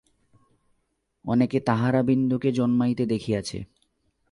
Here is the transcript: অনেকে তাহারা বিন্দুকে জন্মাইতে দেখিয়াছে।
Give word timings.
অনেকে 1.25 1.57
তাহারা 1.59 2.01
বিন্দুকে 2.03 2.49
জন্মাইতে 2.51 3.03
দেখিয়াছে। 3.05 3.57